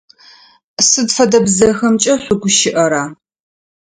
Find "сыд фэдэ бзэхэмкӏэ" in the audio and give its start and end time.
0.89-2.13